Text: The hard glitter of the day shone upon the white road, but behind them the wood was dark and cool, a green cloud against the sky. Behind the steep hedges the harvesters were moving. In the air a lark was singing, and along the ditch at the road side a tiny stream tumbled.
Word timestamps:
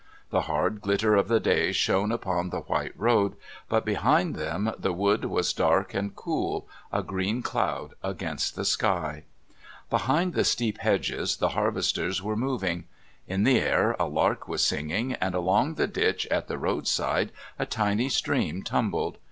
The 0.31 0.41
hard 0.49 0.81
glitter 0.81 1.15
of 1.15 1.27
the 1.27 1.39
day 1.39 1.71
shone 1.71 2.11
upon 2.11 2.49
the 2.49 2.61
white 2.61 2.93
road, 2.99 3.35
but 3.69 3.85
behind 3.85 4.35
them 4.35 4.73
the 4.79 4.93
wood 4.93 5.25
was 5.25 5.53
dark 5.53 5.93
and 5.93 6.15
cool, 6.15 6.67
a 6.91 7.03
green 7.03 7.43
cloud 7.43 7.93
against 8.01 8.55
the 8.55 8.65
sky. 8.65 9.25
Behind 9.91 10.33
the 10.33 10.43
steep 10.43 10.79
hedges 10.79 11.37
the 11.37 11.49
harvesters 11.49 12.19
were 12.19 12.35
moving. 12.35 12.85
In 13.27 13.43
the 13.43 13.59
air 13.59 13.95
a 13.99 14.05
lark 14.05 14.47
was 14.47 14.63
singing, 14.65 15.13
and 15.13 15.35
along 15.35 15.75
the 15.75 15.85
ditch 15.85 16.25
at 16.31 16.47
the 16.47 16.57
road 16.57 16.87
side 16.87 17.31
a 17.59 17.67
tiny 17.67 18.09
stream 18.09 18.63
tumbled. 18.63 19.19